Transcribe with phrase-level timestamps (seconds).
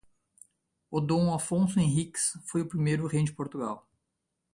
[0.89, 1.13] O D.
[1.31, 3.87] Afonso Henriques foi o primeiro rei de Portugal